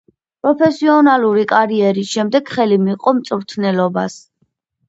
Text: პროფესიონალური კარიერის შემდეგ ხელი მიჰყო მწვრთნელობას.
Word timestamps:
პროფესიონალური 0.45 1.43
კარიერის 1.51 2.13
შემდეგ 2.15 2.49
ხელი 2.57 2.81
მიჰყო 2.87 3.15
მწვრთნელობას. 3.19 4.21